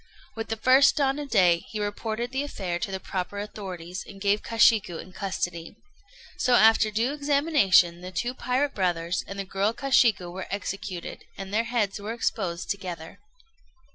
With 0.35 0.47
the 0.49 0.57
first 0.57 0.95
dawn 0.95 1.19
of 1.19 1.29
day, 1.29 1.59
he 1.69 1.79
reported 1.79 2.31
the 2.31 2.41
affair 2.41 2.79
to 2.79 2.89
the 2.91 2.99
proper 2.99 3.37
authorities, 3.37 4.03
and 4.03 4.19
gave 4.19 4.41
Kashiku 4.41 4.97
in 4.99 5.11
custody. 5.13 5.75
So, 6.37 6.55
after 6.55 6.89
due 6.89 7.13
examination, 7.13 8.01
the 8.01 8.09
two 8.09 8.33
pirate 8.33 8.73
brothers 8.73 9.23
and 9.27 9.37
the 9.37 9.45
girl 9.45 9.73
Kashiku 9.75 10.31
were 10.31 10.47
executed, 10.49 11.25
and 11.37 11.53
their 11.53 11.65
heads 11.65 11.99
were 11.99 12.13
exposed 12.13 12.67
together. 12.71 13.19